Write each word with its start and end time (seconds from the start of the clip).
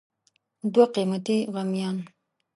دوه 0.73 0.85
قیمتي 0.95 1.37
غمیان 1.53 1.97